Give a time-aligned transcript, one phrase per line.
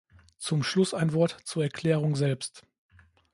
[0.39, 2.65] Zum Schluss ein Wort zur Erklärung selbst.